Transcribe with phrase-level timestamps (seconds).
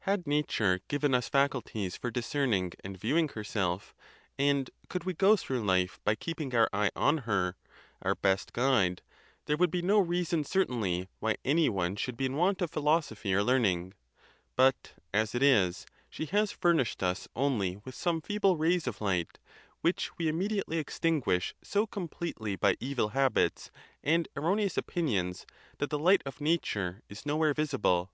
[0.00, 3.94] Had nature given us facul ties for discerning and viewing herself,
[4.36, 9.02] and could we go through life by keeping our eye on her—our best guide— 92
[9.02, 9.46] THE TUSCULAN DISPUTATIONS.
[9.46, 13.32] there would be no reason certainly why any one should be in want of philosophy
[13.32, 13.94] or learning;
[14.56, 19.38] but, as it is, she has furnished us only with some feeble rays of light,
[19.80, 23.70] which we immediately extinguish so completely by evil habits
[24.02, 25.46] and erroneous opinions
[25.78, 28.10] that the light of nature is nowhere visible.